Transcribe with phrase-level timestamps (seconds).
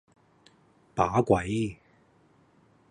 [0.95, 1.77] 把鬼!